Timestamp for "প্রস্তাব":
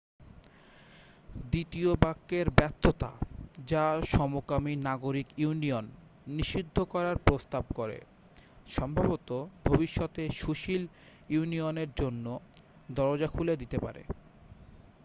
7.19-7.63